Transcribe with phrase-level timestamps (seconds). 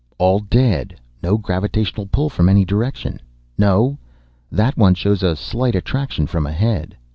[0.17, 0.99] "All dead!
[1.21, 3.21] No gravitational pull from any direction
[3.55, 3.99] no,
[4.51, 6.97] that one shows a slight attraction from ahead!"